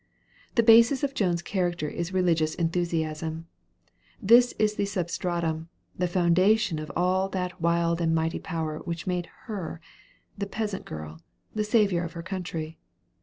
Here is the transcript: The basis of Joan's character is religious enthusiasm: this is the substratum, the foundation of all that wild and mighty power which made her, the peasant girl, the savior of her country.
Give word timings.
The 0.55 0.63
basis 0.63 1.03
of 1.03 1.13
Joan's 1.13 1.43
character 1.43 1.87
is 1.87 2.11
religious 2.11 2.55
enthusiasm: 2.55 3.45
this 4.19 4.51
is 4.57 4.73
the 4.73 4.85
substratum, 4.85 5.69
the 5.95 6.07
foundation 6.07 6.79
of 6.79 6.91
all 6.95 7.29
that 7.29 7.61
wild 7.61 8.01
and 8.01 8.15
mighty 8.15 8.39
power 8.39 8.79
which 8.79 9.05
made 9.05 9.27
her, 9.45 9.79
the 10.35 10.47
peasant 10.47 10.85
girl, 10.85 11.21
the 11.53 11.63
savior 11.63 12.03
of 12.03 12.13
her 12.13 12.23
country. 12.23 12.79